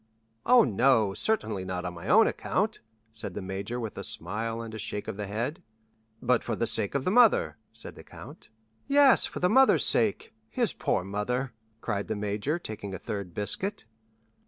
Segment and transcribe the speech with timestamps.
[0.47, 2.79] "Oh, no, certainly not on my own account,"
[3.11, 5.61] said the major with a smile and a shake of the head.
[6.23, 8.49] "But for the sake of the mother?" said the count.
[8.87, 13.85] "Yes, for the mother's sake—his poor mother!" cried the major, taking a third biscuit.